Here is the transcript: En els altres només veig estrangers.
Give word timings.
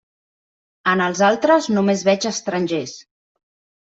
En 0.93 1.03
els 1.07 1.19
altres 1.27 1.67
només 1.75 2.01
veig 2.07 2.25
estrangers. 2.31 2.95